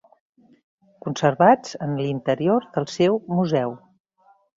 Conservats 1.07 1.75
en 1.87 1.93
l'interior 1.99 2.65
del 2.79 2.87
seu 2.95 3.21
museu. 3.41 3.77